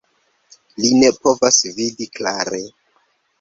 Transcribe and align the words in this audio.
Li 0.85 0.89
ne 1.01 1.11
povas 1.17 1.59
vidi 1.77 2.09
klare. 2.17 2.63